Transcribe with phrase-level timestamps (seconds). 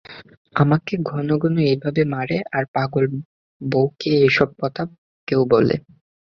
[0.55, 3.03] আমাকে ঘন ঘন এইভাবে মারে আরে পাগল
[3.61, 4.83] বউকে এইসব কথা
[5.27, 5.75] কেউ বলে!